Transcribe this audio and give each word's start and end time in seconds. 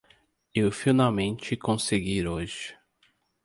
Eu 0.55 0.71
finalmente 0.71 1.55
consegui 1.55 2.27
hoje. 2.27 2.75